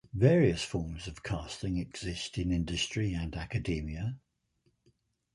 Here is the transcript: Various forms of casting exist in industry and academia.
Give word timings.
Various 0.15 0.63
forms 0.63 1.05
of 1.05 1.21
casting 1.21 1.77
exist 1.77 2.39
in 2.39 2.51
industry 2.51 3.13
and 3.13 3.35
academia. 3.35 4.17